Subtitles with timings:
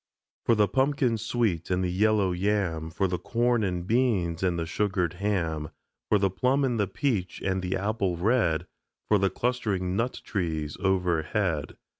[0.45, 4.65] For the pumpkin sweet and the yellow yam, For the corn and beans and the
[4.65, 5.69] sugared ham,
[6.09, 8.65] For the plum and the peach and the apple red,
[9.09, 11.77] For the clustering nut trees overhead.